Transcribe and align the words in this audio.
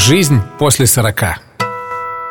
Жизнь 0.00 0.40
после 0.58 0.86
40. 0.86 1.49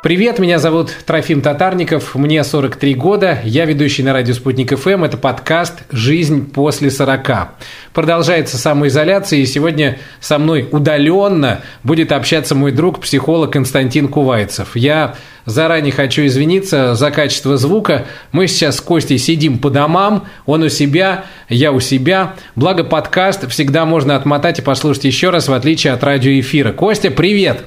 Привет, 0.01 0.39
меня 0.39 0.59
зовут 0.59 0.91
Трофим 1.05 1.41
Татарников, 1.41 2.15
мне 2.15 2.41
43 2.45 2.95
года, 2.95 3.39
я 3.43 3.65
ведущий 3.65 4.01
на 4.01 4.13
радио 4.13 4.33
«Спутник 4.33 4.73
ФМ», 4.73 5.03
это 5.03 5.17
подкаст 5.17 5.83
«Жизнь 5.91 6.49
после 6.49 6.87
40». 6.87 7.49
Продолжается 7.93 8.57
самоизоляция, 8.57 9.39
и 9.39 9.45
сегодня 9.45 9.99
со 10.21 10.39
мной 10.39 10.69
удаленно 10.71 11.63
будет 11.83 12.13
общаться 12.13 12.55
мой 12.55 12.71
друг, 12.71 13.01
психолог 13.01 13.51
Константин 13.51 14.07
Кувайцев. 14.07 14.77
Я 14.77 15.15
заранее 15.43 15.91
хочу 15.91 16.25
извиниться 16.25 16.95
за 16.95 17.11
качество 17.11 17.57
звука. 17.57 18.05
Мы 18.31 18.47
сейчас 18.47 18.77
с 18.77 18.81
Костей 18.81 19.17
сидим 19.17 19.57
по 19.57 19.69
домам, 19.69 20.27
он 20.45 20.63
у 20.63 20.69
себя, 20.69 21.25
я 21.49 21.73
у 21.73 21.81
себя. 21.81 22.35
Благо 22.55 22.85
подкаст 22.85 23.49
всегда 23.49 23.85
можно 23.85 24.15
отмотать 24.15 24.59
и 24.59 24.61
послушать 24.61 25.03
еще 25.03 25.29
раз, 25.29 25.49
в 25.49 25.53
отличие 25.53 25.91
от 25.91 26.01
радиоэфира. 26.05 26.71
Костя, 26.71 27.11
привет! 27.11 27.65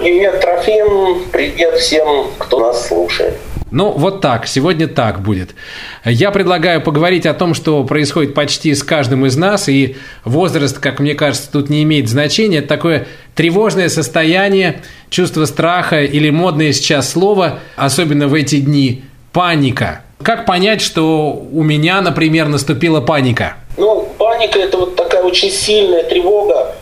Привет, 0.00 0.40
Трофим. 0.40 1.24
Привет 1.32 1.74
всем, 1.80 2.28
кто 2.38 2.60
нас 2.60 2.86
слушает. 2.86 3.34
Ну, 3.72 3.90
вот 3.90 4.20
так, 4.20 4.46
сегодня 4.46 4.86
так 4.86 5.22
будет. 5.22 5.56
Я 6.04 6.30
предлагаю 6.30 6.80
поговорить 6.80 7.26
о 7.26 7.34
том, 7.34 7.52
что 7.52 7.82
происходит 7.82 8.32
почти 8.32 8.76
с 8.76 8.84
каждым 8.84 9.26
из 9.26 9.36
нас, 9.36 9.68
и 9.68 9.96
возраст, 10.24 10.78
как 10.78 11.00
мне 11.00 11.14
кажется, 11.14 11.50
тут 11.50 11.68
не 11.68 11.82
имеет 11.82 12.08
значения. 12.08 12.58
Это 12.58 12.68
такое 12.68 13.08
тревожное 13.34 13.88
состояние, 13.88 14.82
чувство 15.10 15.46
страха 15.46 16.04
или 16.04 16.30
модное 16.30 16.70
сейчас 16.70 17.10
слово, 17.10 17.58
особенно 17.74 18.28
в 18.28 18.34
эти 18.34 18.60
дни, 18.60 19.02
паника. 19.32 20.02
Как 20.22 20.46
понять, 20.46 20.80
что 20.80 21.44
у 21.52 21.64
меня, 21.64 22.00
например, 22.02 22.46
наступила 22.46 23.00
паника? 23.00 23.56
Ну, 23.76 24.08
паника– 24.16 24.58
это 24.60 24.76
вот 24.78 24.94
такая 24.94 25.24
очень 25.24 25.50
сильная 25.50 26.04
тревога, 26.04 26.76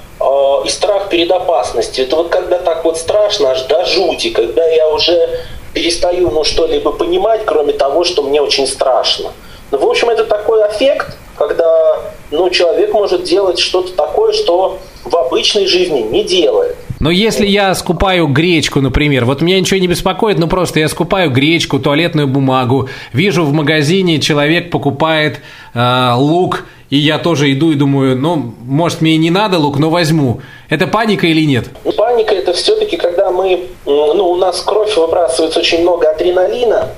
и 0.64 0.68
страх 0.68 1.08
перед 1.08 1.30
опасностью. 1.30 2.04
Это 2.04 2.16
вот 2.16 2.28
когда 2.28 2.58
так 2.58 2.84
вот 2.84 2.98
страшно, 2.98 3.50
аж 3.50 3.62
до 3.62 3.84
жути, 3.84 4.30
когда 4.30 4.66
я 4.66 4.88
уже 4.88 5.40
перестаю 5.72 6.30
ну, 6.30 6.42
что-либо 6.42 6.92
понимать, 6.92 7.42
кроме 7.44 7.72
того, 7.72 8.04
что 8.04 8.22
мне 8.22 8.40
очень 8.40 8.66
страшно. 8.66 9.32
Ну, 9.70 9.78
в 9.78 9.86
общем, 9.86 10.08
это 10.08 10.24
такой 10.24 10.60
эффект, 10.68 11.16
когда 11.36 12.00
ну, 12.30 12.48
человек 12.50 12.92
может 12.92 13.24
делать 13.24 13.58
что-то 13.58 13.92
такое, 13.92 14.32
что 14.32 14.78
в 15.04 15.14
обычной 15.16 15.66
жизни 15.66 16.00
не 16.00 16.24
делает. 16.24 16.76
Но 16.98 17.10
если 17.10 17.46
я 17.46 17.74
скупаю 17.74 18.26
гречку, 18.26 18.80
например, 18.80 19.26
вот 19.26 19.42
меня 19.42 19.60
ничего 19.60 19.78
не 19.78 19.86
беспокоит, 19.86 20.38
ну 20.38 20.48
просто 20.48 20.80
я 20.80 20.88
скупаю 20.88 21.30
гречку, 21.30 21.78
туалетную 21.78 22.26
бумагу, 22.26 22.88
вижу 23.12 23.44
в 23.44 23.52
магазине 23.52 24.18
человек 24.18 24.70
покупает 24.70 25.40
э, 25.74 26.12
лук, 26.16 26.64
и 26.88 26.96
я 26.96 27.18
тоже 27.18 27.52
иду 27.52 27.72
и 27.72 27.74
думаю, 27.74 28.16
ну, 28.16 28.54
может, 28.64 29.00
мне 29.00 29.12
и 29.12 29.16
не 29.16 29.30
надо 29.30 29.58
лук, 29.58 29.78
но 29.78 29.90
возьму. 29.90 30.40
Это 30.68 30.86
паника 30.86 31.26
или 31.26 31.44
нет? 31.44 31.66
Ну, 31.84 31.92
паника 31.92 32.34
это 32.34 32.52
все-таки, 32.52 32.96
когда 32.96 33.30
мы, 33.30 33.68
ну, 33.84 34.30
у 34.30 34.36
нас 34.36 34.60
кровь 34.60 34.96
выбрасывается 34.96 35.60
очень 35.60 35.82
много 35.82 36.10
адреналина, 36.10 36.90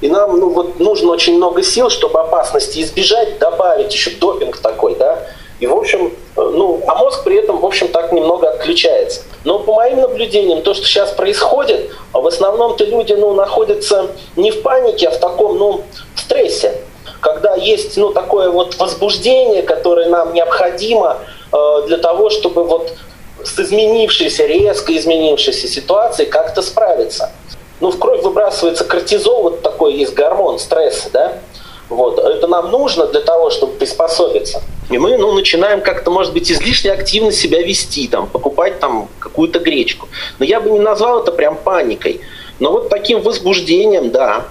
и 0.00 0.08
нам 0.08 0.38
ну, 0.38 0.50
вот 0.50 0.78
нужно 0.78 1.12
очень 1.12 1.36
много 1.36 1.62
сил, 1.62 1.90
чтобы 1.90 2.20
опасности 2.20 2.80
избежать, 2.80 3.38
добавить 3.38 3.92
еще 3.92 4.10
допинг 4.10 4.58
такой, 4.58 4.94
да. 4.96 5.26
И, 5.58 5.66
в 5.66 5.74
общем, 5.74 6.12
ну, 6.36 6.80
а 6.88 6.96
мозг 6.96 7.22
при 7.22 7.36
этом, 7.36 7.58
в 7.60 7.66
общем, 7.66 7.86
так 7.88 8.12
немного 8.12 8.48
отключается. 8.48 9.22
Но 9.44 9.60
по 9.60 9.74
моим 9.74 10.00
наблюдениям, 10.00 10.62
то, 10.62 10.74
что 10.74 10.84
сейчас 10.84 11.12
происходит, 11.12 11.90
в 12.12 12.26
основном-то 12.26 12.84
люди, 12.84 13.12
ну, 13.12 13.32
находятся 13.34 14.10
не 14.34 14.50
в 14.50 14.62
панике, 14.62 15.08
а 15.08 15.10
в 15.12 15.18
таком, 15.18 15.58
ну, 15.58 15.82
стрессе 16.16 16.74
когда 17.22 17.54
есть 17.54 17.96
ну, 17.96 18.12
такое 18.12 18.50
вот 18.50 18.76
возбуждение, 18.78 19.62
которое 19.62 20.08
нам 20.08 20.34
необходимо 20.34 21.18
э, 21.52 21.82
для 21.86 21.96
того, 21.98 22.30
чтобы 22.30 22.64
вот 22.64 22.94
с 23.44 23.58
изменившейся, 23.60 24.44
резко 24.44 24.94
изменившейся 24.96 25.68
ситуацией 25.68 26.28
как-то 26.28 26.62
справиться. 26.62 27.30
Ну, 27.80 27.92
в 27.92 27.98
кровь 28.00 28.22
выбрасывается 28.22 28.84
кортизол, 28.84 29.42
вот 29.44 29.62
такой 29.62 29.94
есть 29.94 30.14
гормон 30.14 30.58
стресса, 30.58 31.10
да? 31.12 31.38
Вот. 31.88 32.18
Это 32.18 32.48
нам 32.48 32.72
нужно 32.72 33.06
для 33.06 33.20
того, 33.20 33.50
чтобы 33.50 33.74
приспособиться. 33.74 34.60
И 34.90 34.98
мы 34.98 35.16
ну, 35.16 35.32
начинаем 35.32 35.80
как-то, 35.80 36.10
может 36.10 36.32
быть, 36.32 36.50
излишне 36.50 36.90
активно 36.90 37.30
себя 37.30 37.62
вести, 37.62 38.08
там, 38.08 38.26
покупать 38.26 38.80
там 38.80 39.08
какую-то 39.20 39.60
гречку. 39.60 40.08
Но 40.40 40.44
я 40.44 40.60
бы 40.60 40.70
не 40.70 40.80
назвал 40.80 41.22
это 41.22 41.30
прям 41.30 41.54
паникой. 41.54 42.20
Но 42.58 42.72
вот 42.72 42.88
таким 42.88 43.20
возбуждением, 43.22 44.10
да, 44.10 44.46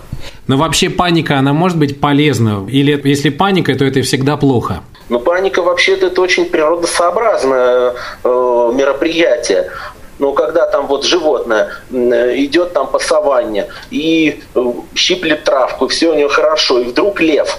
но 0.48 0.58
вообще 0.58 0.90
паника, 0.90 1.38
она 1.38 1.54
может 1.54 1.78
быть 1.78 2.00
полезна? 2.00 2.68
Или 2.70 3.00
если 3.04 3.30
паника, 3.30 3.74
то 3.76 3.86
это 3.86 4.02
всегда 4.02 4.38
плохо? 4.38 4.82
Ну, 5.10 5.20
паника 5.20 5.62
вообще-то 5.62 6.08
это 6.08 6.22
очень 6.22 6.46
природосообразное 6.46 7.94
э, 8.24 8.72
мероприятие. 8.74 9.72
Ну, 10.20 10.34
когда 10.34 10.68
там 10.68 10.88
вот 10.88 11.04
животное 11.04 11.72
идет 11.92 12.74
там 12.74 12.88
по 12.88 13.00
саванне 13.00 13.68
и 13.90 14.42
э, 14.56 14.74
щиплет 14.96 15.44
травку, 15.44 15.88
все 15.88 16.12
у 16.12 16.16
него 16.16 16.30
хорошо, 16.30 16.80
и 16.80 16.86
вдруг 16.86 17.22
лев, 17.22 17.58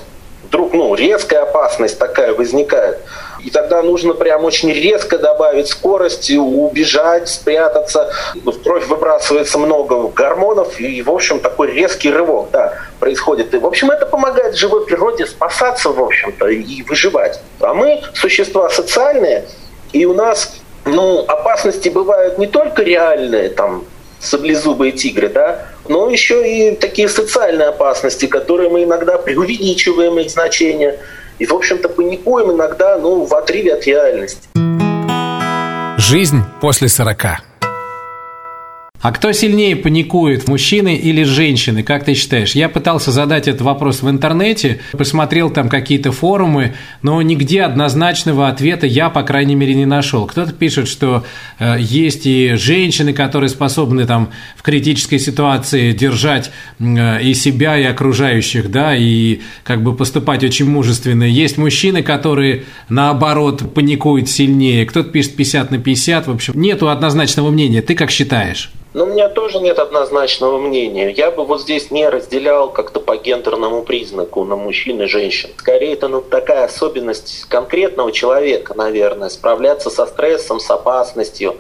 вдруг, 0.53 0.75
ну, 0.75 0.95
резкая 0.95 1.43
опасность 1.43 1.99
такая 1.99 2.35
возникает– 2.35 2.99
и 3.45 3.51
тогда 3.51 3.83
нужно 3.83 4.15
прям 4.15 4.45
очень 4.45 4.73
резко 4.73 5.19
добавить 5.19 5.69
скорости, 5.69 6.35
убежать, 6.35 7.29
спрятаться. 7.29 8.13
В 8.35 8.63
кровь 8.63 8.87
выбрасывается 8.87 9.59
много 9.59 10.09
гормонов, 10.09 10.79
и, 10.79 11.03
в 11.03 11.11
общем, 11.11 11.41
такой 11.41 11.73
резкий 11.73 12.11
рывок 12.11 12.51
да, 12.53 12.75
происходит. 13.01 13.53
И, 13.55 13.59
в 13.59 13.67
общем, 13.67 13.91
это 13.91 14.07
помогает 14.07 14.57
живой 14.57 14.87
природе 14.87 15.27
спасаться, 15.27 15.91
в 15.91 16.01
общем-то, 16.01 16.49
и 16.49 16.83
выживать. 16.83 17.41
А 17.61 17.75
мы 17.75 18.03
существа 18.15 18.71
социальные, 18.71 19.47
и 19.93 20.05
у 20.05 20.15
нас 20.15 20.61
ну, 20.85 21.25
опасности 21.27 21.89
бывают 21.89 22.39
не 22.39 22.47
только 22.47 22.83
реальные, 22.83 23.51
там, 23.51 23.85
саблезубые 24.23 24.93
тигры, 24.93 25.29
да, 25.29 25.67
но 25.89 26.09
еще 26.09 26.49
и 26.49 26.77
такие 26.77 27.09
социальные 27.09 27.69
опасности, 27.69 28.27
которые 28.27 28.71
мы 28.71 28.85
иногда 28.85 29.19
преувеличиваем 29.19 30.19
их 30.19 30.31
значение– 30.31 30.99
и, 31.43 31.47
в 31.47 31.53
общем-то, 31.55 31.89
паникуем 31.89 32.53
иногда 32.53 32.99
ну, 32.99 33.25
в 33.25 33.35
отрыве 33.35 33.75
от 33.75 33.85
реальности. 33.85 34.49
Жизнь 35.99 36.43
после 36.61 36.89
сорока. 36.89 37.41
А 39.03 39.11
кто 39.11 39.33
сильнее 39.33 39.75
паникует, 39.75 40.47
мужчины 40.47 40.95
или 40.95 41.25
женщины, 41.25 41.83
как 41.83 42.05
ты 42.05 42.15
считаешь? 42.15 42.53
Я 42.53 42.69
пытался 42.69 43.11
задать 43.11 43.49
этот 43.49 43.63
вопрос 43.63 44.01
в 44.01 44.09
интернете, 44.09 44.79
посмотрел 44.93 45.51
там 45.51 45.69
какие-то 45.69 46.13
форумы, 46.13 46.75
но 47.03 47.21
нигде 47.21 47.63
однозначного 47.63 48.47
ответа 48.47 48.87
я, 48.87 49.11
по 49.11 49.25
крайней 49.25 49.57
мере, 49.57 49.75
не 49.75 49.87
нашел. 49.87 50.25
Кто-то 50.27 50.53
пишет, 50.53 50.87
что 50.87 51.25
э, 51.59 51.79
есть 51.81 52.27
и 52.27 52.55
женщины, 52.55 53.13
которые 53.13 53.51
способны 53.51 54.07
там 54.07 54.31
в 54.55 54.63
критической 54.63 55.19
ситуации 55.19 55.91
держать 55.91 56.53
э, 56.79 57.23
и 57.23 57.35
себя, 57.35 57.77
и 57.77 57.83
окружающих, 57.83 58.71
да, 58.71 58.95
и 58.95 59.41
как 59.65 59.83
бы 59.83 59.97
поступать 59.97 60.45
очень 60.45 60.71
мужественно. 60.71 61.25
Есть 61.25 61.59
мужчины, 61.59 62.05
которые, 62.05 62.67
наоборот, 62.89 63.75
паникуют 63.75 64.29
сильнее. 64.29 64.87
Кто-то 64.87 65.11
пишет 65.11 65.35
50 65.35 65.73
на 65.73 65.79
50. 65.79 66.29
В 66.29 66.31
общем, 66.31 66.53
нету 66.55 66.89
однозначного 66.89 67.51
мнения. 67.51 67.83
Ты 67.83 67.97
как 67.97 68.13
считаешь? 68.13 68.71
Но 68.95 69.05
у 69.05 69.07
меня 69.07 69.29
тоже 69.29 69.59
нет 69.59 69.79
однозначного 69.79 70.59
мнения. 70.59 71.11
Я 71.11 71.31
бы 71.31 71.45
вот 71.45 71.63
здесь 71.63 71.91
не 71.91 72.09
разделял 72.09 72.71
как-то 72.71 73.01
по 73.01 73.17
гендерному 73.17 73.83
признаку 73.83 74.45
на 74.45 74.57
мужчин 74.57 75.01
и 75.01 75.07
женщин. 75.07 75.51
Скорее, 75.57 75.95
это 75.95 76.09
ну, 76.09 76.21
такая 76.21 76.65
особенность 76.65 77.47
конкретного 77.49 78.13
человека, 78.13 78.75
наверное, 78.75 79.31
справляться 79.31 79.89
со 79.89 80.05
стрессом, 80.07 80.61
с 80.61 80.71
опасностью. 80.71 81.57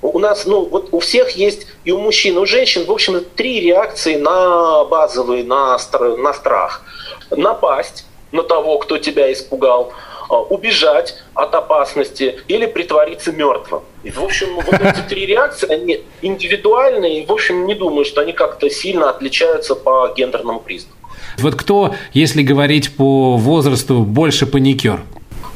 У 0.00 0.18
нас, 0.18 0.46
ну, 0.46 0.64
вот 0.64 0.88
у 0.92 1.00
всех 1.00 1.32
есть, 1.32 1.66
и 1.84 1.92
у 1.92 1.98
мужчин, 1.98 2.36
и 2.36 2.40
у 2.40 2.46
женщин, 2.46 2.86
в 2.86 2.92
общем, 2.92 3.22
три 3.36 3.60
реакции 3.60 4.16
на 4.16 4.84
базовые, 4.84 5.44
на, 5.44 5.76
на 6.16 6.32
страх. 6.32 6.82
Напасть 7.30 8.06
на 8.32 8.42
того, 8.42 8.78
кто 8.78 8.96
тебя 8.96 9.30
испугал– 9.30 9.92
а, 10.30 10.38
убежать 10.38 11.16
от 11.34 11.52
опасности 11.56 12.40
или 12.46 12.66
притвориться 12.66 13.32
мертвым. 13.32 13.82
И, 14.02 14.10
в 14.10 14.22
общем, 14.22 14.54
вот 14.54 14.80
эти 14.80 15.00
три 15.08 15.26
реакции, 15.26 15.70
они 15.70 16.00
индивидуальные, 16.22 17.22
и, 17.22 17.26
в 17.26 17.32
общем, 17.32 17.66
не 17.66 17.74
думаю, 17.74 18.04
что 18.04 18.22
они 18.22 18.32
как-то 18.32 18.70
сильно 18.70 19.10
отличаются 19.10 19.74
по 19.74 20.12
гендерному 20.16 20.60
признаку. 20.60 20.96
Вот 21.38 21.54
кто, 21.54 21.94
если 22.12 22.42
говорить 22.42 22.96
по 22.96 23.36
возрасту, 23.36 24.00
больше 24.00 24.46
паникер? 24.46 25.00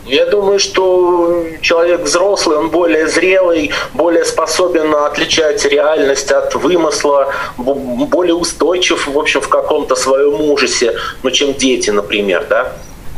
Я 0.06 0.26
думаю, 0.26 0.58
что 0.58 1.44
человек 1.62 2.02
взрослый, 2.02 2.58
он 2.58 2.68
более 2.68 3.08
зрелый, 3.08 3.70
более 3.94 4.26
способен 4.26 4.94
отличать 4.94 5.64
реальность 5.64 6.30
от 6.30 6.54
вымысла, 6.54 7.32
более 7.56 8.34
устойчив, 8.34 9.06
в 9.06 9.18
общем, 9.18 9.40
в 9.40 9.48
каком-то 9.48 9.94
своем 9.96 10.42
ужасе, 10.42 10.94
ну, 11.22 11.30
чем 11.30 11.54
дети, 11.54 11.88
например, 11.88 12.46
да. 12.50 12.74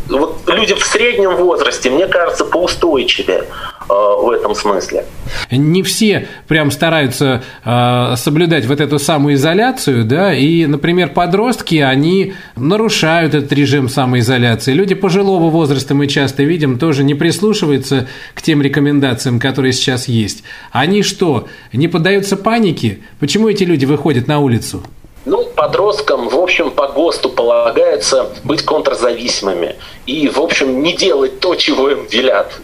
вот 0.09 0.39
люди 0.47 0.75
в 0.75 0.85
среднем 0.85 1.35
возрасте, 1.35 1.91
мне 1.91 2.07
кажется, 2.07 2.45
поустойчивее 2.45 3.47
в 3.89 4.31
этом 4.31 4.55
смысле. 4.55 5.05
Не 5.51 5.83
все 5.83 6.29
прям 6.49 6.71
стараются 6.71 7.43
э, 7.65 8.15
соблюдать 8.17 8.67
вот 8.67 8.81
эту 8.81 8.99
самоизоляцию, 8.99 10.05
да, 10.05 10.35
и, 10.35 10.67
например, 10.67 11.11
подростки, 11.11 11.77
они 11.77 12.35
нарушают 12.57 13.35
этот 13.35 13.53
режим 13.53 13.89
самоизоляции. 13.89 14.73
Люди 14.73 14.95
пожилого 14.95 15.51
возраста 15.51 15.95
мы 15.95 16.07
часто 16.07 16.43
видим, 16.43 16.79
тоже 16.79 17.05
не 17.05 17.15
прислушиваются 17.15 18.09
к 18.35 18.43
тем 18.43 18.63
рекомендациям, 18.63 19.39
которые 19.39 19.73
сейчас 19.73 20.09
есть. 20.09 20.43
Они 20.73 21.03
что, 21.03 21.49
не 21.73 21.89
поддаются 21.89 22.37
панике? 22.37 22.99
Почему 23.21 23.49
эти 23.49 23.65
люди 23.65 23.85
выходят 23.85 24.27
на 24.27 24.41
улицу? 24.41 24.83
Ну, 25.27 25.45
подросткам, 25.45 26.29
в 26.29 26.37
общем, 26.39 26.71
по 26.71 26.87
ГОСТу 26.87 27.31
полагается 27.31 28.31
быть 28.45 28.63
контрзависимыми 28.63 29.75
и, 30.07 30.29
в 30.29 30.39
общем, 30.39 30.83
не 30.83 30.95
делать 30.95 31.41
то, 31.41 31.57
чего 31.57 31.91
им 31.91 32.07
велят. 32.07 32.61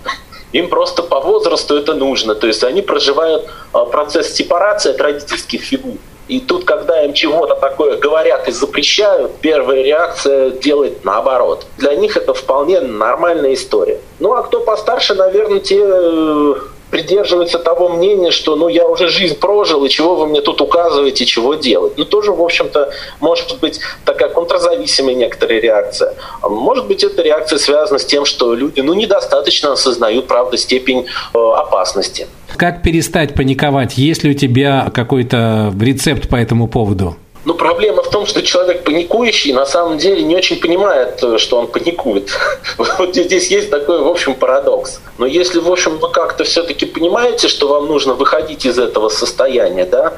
Им 0.52 0.68
просто 0.68 1.02
по 1.02 1.20
возрасту 1.20 1.76
это 1.76 1.94
нужно. 1.94 2.34
То 2.34 2.46
есть 2.46 2.62
они 2.64 2.82
проживают 2.82 3.46
а, 3.72 3.84
процесс 3.84 4.32
сепарации 4.32 4.90
от 4.90 5.00
родительских 5.00 5.62
фигур. 5.62 5.96
И 6.28 6.40
тут, 6.40 6.64
когда 6.64 7.04
им 7.04 7.12
чего-то 7.14 7.56
такое 7.56 7.98
говорят 7.98 8.48
и 8.48 8.52
запрещают, 8.52 9.32
первая 9.40 9.82
реакция 9.82 10.50
делает 10.50 11.04
наоборот. 11.04 11.66
Для 11.78 11.94
них 11.96 12.16
это 12.16 12.32
вполне 12.32 12.80
нормальная 12.80 13.54
история. 13.54 14.00
Ну 14.20 14.32
а 14.32 14.42
кто 14.42 14.60
постарше, 14.60 15.14
наверное, 15.14 15.60
те 15.60 15.80
э, 15.82 16.54
придерживается 16.92 17.58
того 17.58 17.88
мнения, 17.88 18.30
что 18.30 18.54
ну 18.54 18.68
я 18.68 18.86
уже 18.86 19.08
жизнь 19.08 19.38
прожил, 19.38 19.84
и 19.84 19.88
чего 19.88 20.14
вы 20.14 20.26
мне 20.26 20.42
тут 20.42 20.60
указываете, 20.60 21.24
чего 21.24 21.54
делать. 21.54 21.94
Ну 21.96 22.04
тоже, 22.04 22.32
в 22.32 22.42
общем-то, 22.42 22.90
может 23.18 23.58
быть 23.60 23.80
такая 24.04 24.28
контрзависимая 24.28 25.14
некоторая 25.14 25.58
реакция. 25.58 26.14
Может 26.42 26.86
быть, 26.86 27.02
эта 27.02 27.22
реакция 27.22 27.58
связана 27.58 27.98
с 27.98 28.04
тем, 28.04 28.26
что 28.26 28.54
люди 28.54 28.80
ну, 28.80 28.92
недостаточно 28.92 29.72
осознают, 29.72 30.26
правда, 30.26 30.58
степень 30.58 31.06
э, 31.34 31.38
опасности. 31.38 32.26
Как 32.58 32.82
перестать 32.82 33.32
паниковать? 33.32 33.96
Есть 33.96 34.22
ли 34.22 34.32
у 34.32 34.34
тебя 34.34 34.90
какой-то 34.94 35.72
рецепт 35.80 36.28
по 36.28 36.36
этому 36.36 36.68
поводу? 36.68 37.16
Но 37.44 37.54
проблема 37.54 38.02
в 38.02 38.10
том, 38.10 38.26
что 38.26 38.42
человек 38.42 38.84
паникующий 38.84 39.52
на 39.52 39.66
самом 39.66 39.98
деле 39.98 40.22
не 40.22 40.36
очень 40.36 40.60
понимает, 40.60 41.22
э, 41.22 41.38
что 41.38 41.58
он 41.58 41.66
паникует. 41.66 42.30
Вот 42.98 43.16
здесь 43.16 43.48
есть 43.48 43.70
такой, 43.70 44.00
в 44.00 44.08
общем, 44.08 44.34
парадокс. 44.34 45.00
Но 45.18 45.26
если, 45.26 45.58
в 45.58 45.70
общем, 45.70 45.98
вы 45.98 46.08
как-то 46.10 46.44
все-таки 46.44 46.86
понимаете, 46.86 47.48
что 47.48 47.68
вам 47.68 47.86
нужно 47.86 48.14
выходить 48.14 48.64
из 48.64 48.78
этого 48.78 49.08
состояния, 49.08 49.84
да, 49.84 50.14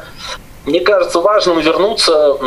мне 0.67 0.81
кажется 0.81 1.21
важным 1.21 1.61
вернуться 1.61 2.38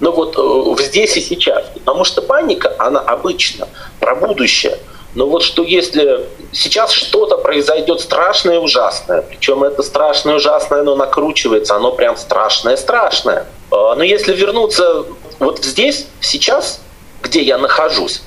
ну 0.00 0.12
вот 0.12 0.36
э, 0.36 0.40
в 0.40 0.80
здесь 0.80 1.16
и 1.16 1.20
сейчас. 1.20 1.64
Потому 1.74 2.04
что 2.04 2.22
паника, 2.22 2.74
она 2.78 3.00
обычно 3.00 3.68
про 4.00 4.16
будущее. 4.16 4.78
Но 5.14 5.26
вот 5.26 5.42
что 5.42 5.62
если 5.62 6.26
сейчас 6.52 6.92
что-то 6.92 7.36
произойдет 7.36 8.00
страшное 8.00 8.56
и 8.56 8.58
ужасное, 8.58 9.22
причем 9.22 9.62
это 9.64 9.82
страшное 9.82 10.34
и 10.34 10.36
ужасное, 10.36 10.80
оно 10.80 10.96
накручивается, 10.96 11.76
оно 11.76 11.92
прям 11.92 12.16
страшное-страшное– 12.16 13.46
но 13.70 14.02
если 14.02 14.34
вернуться 14.34 15.04
вот 15.38 15.64
здесь, 15.64 16.06
сейчас, 16.20 16.80
где 17.22 17.42
я 17.42 17.58
нахожусь, 17.58 18.22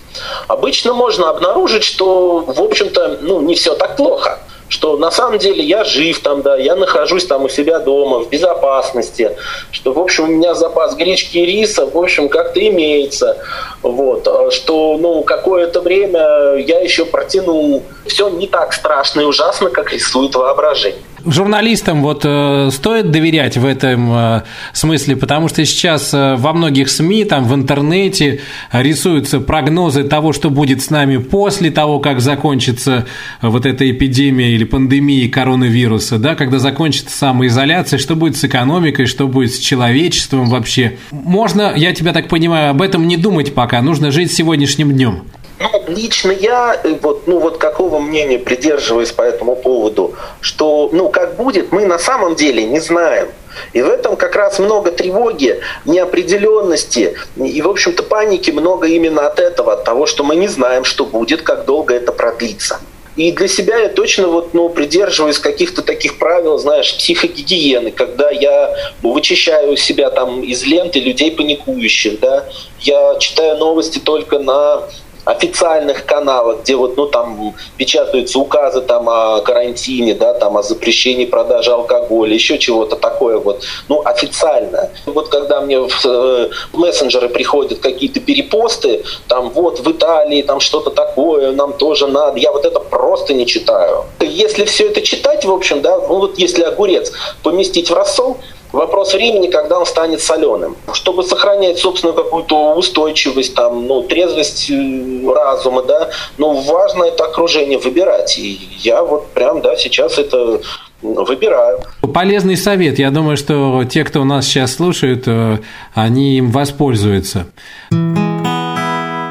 обычно 0.47 0.93
можно 0.93 1.29
обнаружить, 1.29 1.83
что, 1.83 2.39
в 2.39 2.61
общем-то, 2.61 3.19
ну, 3.21 3.41
не 3.41 3.55
все 3.55 3.75
так 3.75 3.95
плохо 3.97 4.39
что 4.73 4.97
на 4.97 5.11
самом 5.11 5.37
деле 5.37 5.63
я 5.63 5.83
жив 5.83 6.19
там, 6.21 6.41
да, 6.41 6.57
я 6.57 6.75
нахожусь 6.75 7.27
там 7.27 7.43
у 7.43 7.49
себя 7.49 7.77
дома 7.77 8.19
в 8.19 8.29
безопасности, 8.29 9.37
что, 9.69 9.93
в 9.93 9.99
общем, 9.99 10.23
у 10.23 10.27
меня 10.27 10.55
запас 10.55 10.95
гречки 10.95 11.37
и 11.37 11.45
риса, 11.45 11.85
в 11.85 11.95
общем, 11.95 12.27
как-то 12.27 12.59
имеется, 12.59 13.37
вот, 13.83 14.27
а 14.27 14.49
что, 14.49 14.97
ну, 14.99 15.21
какое-то 15.21 15.81
время 15.81 16.55
я 16.55 16.79
еще 16.79 17.05
протянул. 17.05 17.83
Все 18.07 18.29
не 18.29 18.47
так 18.47 18.73
страшно 18.73 19.21
и 19.21 19.25
ужасно, 19.25 19.69
как 19.69 19.93
рисует 19.93 20.33
воображение. 20.33 21.03
Журналистам 21.25 22.01
вот 22.01 22.23
э, 22.25 22.69
стоит 22.71 23.11
доверять 23.11 23.57
в 23.57 23.65
этом 23.65 24.11
э, 24.11 24.41
смысле, 24.73 25.15
потому 25.15 25.47
что 25.47 25.63
сейчас 25.65 26.13
э, 26.13 26.35
во 26.35 26.51
многих 26.53 26.89
СМИ, 26.89 27.25
там 27.25 27.45
в 27.45 27.55
интернете 27.55 28.41
рисуются 28.71 29.39
прогнозы 29.39 30.03
того, 30.03 30.33
что 30.33 30.49
будет 30.49 30.81
с 30.81 30.89
нами 30.89 31.17
после 31.17 31.71
того, 31.71 31.99
как 31.99 32.19
закончится 32.19 33.05
вот 33.41 33.65
эта 33.65 33.89
эпидемия 33.89 34.51
или 34.51 34.65
пандемия 34.65 35.29
коронавируса, 35.29 36.17
да, 36.17 36.35
когда 36.35 36.59
закончится 36.59 37.15
самоизоляция, 37.15 37.99
что 37.99 38.15
будет 38.15 38.35
с 38.35 38.43
экономикой, 38.43 39.05
что 39.05 39.27
будет 39.27 39.53
с 39.53 39.59
человечеством 39.59 40.49
вообще. 40.49 40.97
Можно, 41.11 41.73
я 41.75 41.93
тебя 41.93 42.11
так 42.11 42.27
понимаю, 42.27 42.71
об 42.71 42.81
этом 42.81 43.07
не 43.07 43.15
думать 43.15 43.53
пока, 43.53 43.81
нужно 43.81 44.11
жить 44.11 44.31
сегодняшним 44.33 44.91
днем. 44.91 45.23
Ну, 45.63 45.83
лично 45.87 46.31
я, 46.31 46.77
э, 46.83 46.95
вот, 47.01 47.25
ну 47.25 47.39
вот 47.39 47.57
какого 47.57 47.99
мнения 47.99 48.37
придерживаюсь 48.37 49.13
по 49.13 49.21
этому 49.21 49.55
поводу, 49.55 50.13
что, 50.41 50.89
ну, 50.91 51.07
как 51.07 51.37
будет, 51.37 51.71
мы 51.71 51.85
на 51.85 51.97
самом 51.97 52.35
деле 52.35 52.65
не 52.65 52.81
знаем. 52.81 53.29
И 53.71 53.81
в 53.81 53.89
этом 53.89 54.17
как 54.17 54.35
раз 54.35 54.59
много 54.59 54.91
тревоги, 54.91 55.61
неопределенности 55.85 57.15
и, 57.37 57.61
в 57.61 57.69
общем-то, 57.69 58.03
паники 58.03 58.51
много 58.51 58.87
именно 58.87 59.25
от 59.27 59.39
этого, 59.39 59.73
от 59.73 59.85
того, 59.85 60.05
что 60.05 60.23
мы 60.23 60.35
не 60.35 60.49
знаем, 60.49 60.83
что 60.83 61.05
будет, 61.05 61.43
как 61.43 61.65
долго 61.65 61.93
это 61.93 62.11
продлится. 62.11 62.79
И 63.15 63.31
для 63.31 63.47
себя 63.47 63.77
я 63.77 63.89
точно 63.89 64.27
вот, 64.27 64.53
ну, 64.53 64.69
придерживаюсь 64.69 65.37
каких-то 65.37 65.83
таких 65.83 66.17
правил, 66.17 66.57
знаешь, 66.57 66.97
психогигиены, 66.97 67.91
когда 67.91 68.31
я 68.31 68.75
вычищаю 69.03 69.77
себя 69.77 70.09
там 70.09 70.41
из 70.41 70.63
ленты 70.63 70.99
людей 70.99 71.31
паникующих, 71.31 72.19
да, 72.19 72.45
я 72.79 73.15
читаю 73.19 73.57
новости 73.57 73.99
только 73.99 74.39
на 74.39 74.83
официальных 75.25 76.05
каналах, 76.05 76.61
где 76.61 76.75
вот, 76.75 76.97
ну, 76.97 77.07
там 77.07 77.55
печатаются 77.77 78.39
указы 78.39 78.81
там 78.81 79.09
о 79.09 79.41
карантине, 79.41 80.13
да, 80.13 80.33
там 80.33 80.57
о 80.57 80.63
запрещении 80.63 81.25
продажи 81.25 81.71
алкоголя, 81.71 82.33
еще 82.33 82.57
чего-то 82.57 82.95
такое 82.95 83.37
вот, 83.37 83.63
ну, 83.89 84.01
официально. 84.05 84.89
Вот 85.05 85.29
когда 85.29 85.61
мне 85.61 85.79
в, 85.79 86.05
э, 86.05 86.49
мессенджеры 86.73 87.29
приходят 87.29 87.79
какие-то 87.79 88.19
перепосты, 88.19 89.03
там 89.27 89.49
вот 89.49 89.79
в 89.79 89.91
Италии 89.91 90.41
там 90.41 90.59
что-то 90.59 90.89
такое, 90.89 91.51
нам 91.53 91.73
тоже 91.73 92.07
надо, 92.07 92.39
я 92.39 92.51
вот 92.51 92.65
это 92.65 92.79
просто 92.79 93.33
не 93.33 93.45
читаю. 93.45 94.05
Если 94.19 94.65
все 94.65 94.89
это 94.89 95.01
читать, 95.01 95.45
в 95.45 95.51
общем, 95.51 95.81
да, 95.81 95.97
ну 95.97 96.19
вот 96.19 96.37
если 96.37 96.63
огурец 96.63 97.11
поместить 97.43 97.89
в 97.89 97.93
рассол, 97.93 98.37
Вопрос 98.73 99.13
времени, 99.13 99.47
когда 99.47 99.79
он 99.79 99.85
станет 99.85 100.19
соленым. 100.19 100.75
Чтобы 100.93 101.23
сохранять, 101.23 101.77
собственно, 101.77 102.11
какую-то 102.11 102.73
устойчивость, 102.73 103.53
там, 103.53 103.85
ну, 103.85 104.01
трезвость 104.01 104.71
э, 104.71 105.31
разума, 105.31 105.83
да, 105.83 106.09
ну, 106.39 106.53
важно 106.59 107.03
это 107.03 107.25
окружение 107.25 107.77
выбирать. 107.77 108.39
И 108.39 108.59
я 108.79 109.03
вот 109.03 109.27
прям, 109.29 109.61
да, 109.61 109.75
сейчас 109.77 110.17
это 110.17 110.59
выбираю. 111.03 111.81
Полезный 112.13 112.57
совет. 112.57 112.97
Я 112.97 113.11
думаю, 113.11 113.37
что 113.37 113.83
те, 113.83 114.03
кто 114.03 114.23
нас 114.23 114.45
сейчас 114.47 114.73
слушают, 114.73 115.25
э, 115.27 115.59
они 115.93 116.37
им 116.37 116.49
воспользуются. 116.49 117.45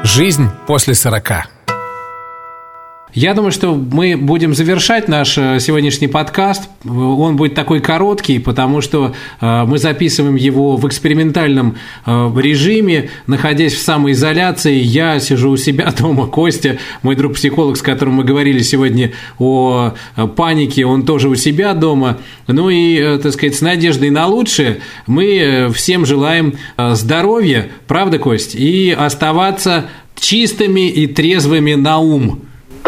Жизнь 0.03 0.47
после 0.67 0.95
сорока. 0.95 1.47
Я 3.13 3.35
думаю, 3.35 3.51
что 3.51 3.75
мы 3.75 4.17
будем 4.17 4.55
завершать 4.55 5.07
наш 5.07 5.37
э, 5.37 5.59
сегодняшний 5.59 6.07
подкаст. 6.07 6.67
Он 6.83 7.35
будет 7.35 7.53
такой 7.53 7.79
короткий, 7.79 8.39
потому 8.39 8.81
что 8.81 9.13
э, 9.39 9.63
мы 9.67 9.77
записываем 9.77 10.33
его 10.33 10.77
в 10.77 10.87
экспериментальном 10.87 11.75
э, 12.07 12.31
режиме, 12.35 13.11
находясь 13.27 13.75
в 13.75 13.83
самоизоляции. 13.83 14.73
Я 14.73 15.19
сижу 15.19 15.51
у 15.51 15.57
себя 15.57 15.93
дома, 15.99 16.25
Костя, 16.25 16.79
мой 17.03 17.15
друг-психолог, 17.15 17.77
с 17.77 17.83
которым 17.83 18.15
мы 18.15 18.23
говорили 18.23 18.63
сегодня 18.63 19.11
о 19.37 19.93
панике, 20.35 20.83
он 20.87 21.05
тоже 21.05 21.29
у 21.29 21.35
себя 21.35 21.75
дома. 21.75 22.17
Ну 22.47 22.71
и, 22.71 23.19
так 23.19 23.31
сказать, 23.31 23.53
с 23.55 23.61
надеждой 23.61 24.09
на 24.09 24.25
лучшее 24.25 24.79
мы 25.05 25.71
всем 25.75 26.07
желаем 26.07 26.55
здоровья, 26.79 27.69
правда, 27.85 28.17
Кость, 28.17 28.55
и 28.55 28.89
оставаться 28.89 29.85
чистыми 30.15 30.89
и 30.89 31.05
трезвыми 31.05 31.75
на 31.75 31.99
ум. 31.99 32.41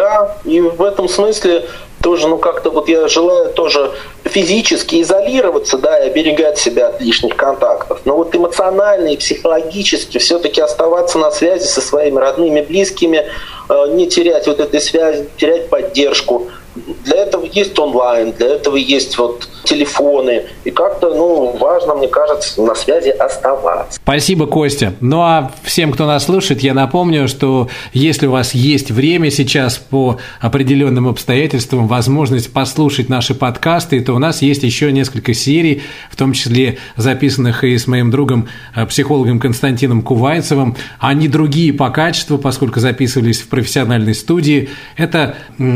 Да, 0.06 0.38
и 0.46 0.62
в 0.62 0.84
этом 0.84 1.10
смысле 1.10 1.66
тоже, 2.04 2.28
ну 2.28 2.38
как-то 2.38 2.70
вот 2.70 2.88
я 2.88 3.08
желаю 3.08 3.52
тоже 3.52 3.92
физически 4.24 5.02
изолироваться, 5.02 5.80
да, 5.80 5.98
и 5.98 6.10
оберегать 6.12 6.60
себя 6.60 6.90
от 6.90 7.02
лишних 7.02 7.36
контактов. 7.36 8.02
Но 8.06 8.16
вот 8.16 8.36
эмоционально 8.36 9.08
и 9.08 9.18
психологически 9.18 10.20
все-таки 10.20 10.62
оставаться 10.62 11.18
на 11.18 11.32
связи 11.32 11.66
со 11.66 11.82
своими 11.82 12.20
родными, 12.20 12.62
близкими, 12.62 13.26
э, 13.68 13.86
не 13.94 14.08
терять 14.08 14.46
вот 14.46 14.60
этой 14.60 14.80
связи, 14.80 15.28
терять 15.38 15.70
поддержку. 15.70 16.50
для 16.76 17.24
этого 17.24 17.46
есть 17.46 17.80
онлайн, 17.80 18.32
для 18.34 18.50
этого 18.50 18.76
есть 18.76 19.18
вот 19.18 19.48
телефоны. 19.66 20.44
И 20.64 20.72
как-то, 20.72 21.14
ну, 21.14 21.58
важно, 21.58 21.96
мне 21.96 22.08
кажется, 22.08 22.62
на 22.62 22.76
связи 22.76 23.10
оставаться. 23.10 24.00
Спасибо, 24.02 24.48
Костя. 24.48 24.94
Ну 25.02 25.22
а 25.22 25.52
всем, 25.64 25.92
кто 25.92 26.06
нас 26.06 26.26
слушает, 26.26 26.62
я 26.62 26.74
напомню, 26.74 27.28
что 27.28 27.70
если 27.94 28.28
у 28.28 28.32
вас 28.32 28.54
есть 28.54 28.92
время 28.92 29.32
сейчас 29.32 29.78
по 29.78 30.18
определенным 30.40 31.08
обстоятельствам, 31.08 31.88
возможность 31.88 32.54
послушать 32.54 33.10
наши 33.10 33.34
подкасты, 33.36 34.00
то 34.02 34.14
у 34.14 34.20
нас 34.20 34.42
есть 34.42 34.64
еще 34.64 34.92
несколько 34.92 35.34
серий, 35.34 35.82
в 36.10 36.16
том 36.16 36.34
числе 36.34 36.78
записанных 36.96 37.64
и 37.64 37.78
с 37.78 37.88
моим 37.88 38.12
другом, 38.12 38.48
э, 38.76 38.86
психологом 38.86 39.40
Константином 39.40 40.02
Кувайцевым. 40.02 40.76
Они 41.00 41.28
другие 41.28 41.74
по 41.74 41.90
качеству, 41.90 42.38
поскольку 42.38 42.80
записывались 42.80 43.42
в 43.42 43.48
профессиональной 43.48 44.14
студии. 44.14 44.70
Это 44.98 45.36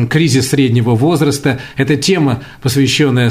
кризис 0.09 0.49
среднего 0.49 0.95
возраста, 0.95 1.59
это 1.77 1.95
тема, 1.95 2.43
посвященная 2.61 3.29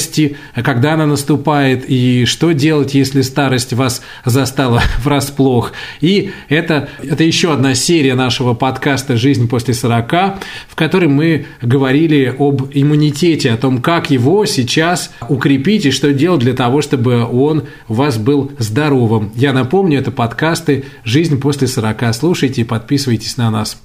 старости, 0.00 0.36
когда 0.54 0.94
она 0.94 1.06
наступает 1.06 1.84
и 1.88 2.24
что 2.24 2.52
делать, 2.52 2.94
если 2.94 3.22
старость 3.22 3.72
вас 3.72 4.02
застала 4.24 4.82
врасплох. 5.04 5.72
И 6.00 6.30
это, 6.48 6.88
это 7.02 7.24
еще 7.24 7.52
одна 7.52 7.74
серия 7.74 8.14
нашего 8.14 8.54
подкаста 8.54 9.16
«Жизнь 9.16 9.48
после 9.48 9.74
40», 9.74 10.38
в 10.68 10.74
которой 10.74 11.08
мы 11.08 11.46
говорили 11.62 12.34
об 12.38 12.70
иммунитете, 12.72 13.52
о 13.52 13.56
том, 13.56 13.80
как 13.80 14.10
его 14.10 14.46
сейчас 14.46 15.12
укрепить 15.28 15.86
и 15.86 15.90
что 15.90 16.12
делать 16.12 16.40
для 16.40 16.54
того, 16.54 16.82
чтобы 16.82 17.24
он 17.24 17.64
у 17.88 17.94
вас 17.94 18.16
был 18.16 18.52
здоровым. 18.58 19.32
Я 19.34 19.52
напомню, 19.52 19.98
это 19.98 20.10
подкасты 20.10 20.84
«Жизнь 21.04 21.40
после 21.40 21.66
40». 21.66 22.12
Слушайте 22.14 22.62
и 22.62 22.64
подписывайтесь 22.64 23.36
на 23.36 23.50
нас. 23.50 23.80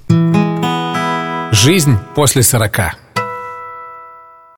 Жизнь 1.52 1.96
после 2.14 2.42
40. 2.42 3.05